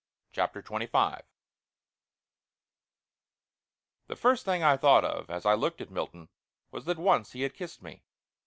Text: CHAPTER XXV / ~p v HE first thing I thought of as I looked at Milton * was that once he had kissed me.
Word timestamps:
CHAPTER 0.31 0.63
XXV 0.63 0.79
/ 0.89 0.91
~p 0.91 1.25
v 4.07 4.13
HE 4.15 4.15
first 4.15 4.45
thing 4.45 4.63
I 4.63 4.75
thought 4.75 5.05
of 5.05 5.29
as 5.29 5.45
I 5.45 5.53
looked 5.53 5.79
at 5.79 5.91
Milton 5.91 6.29
* 6.49 6.71
was 6.71 6.85
that 6.85 6.97
once 6.97 7.33
he 7.33 7.43
had 7.43 7.53
kissed 7.53 7.83
me. 7.83 8.01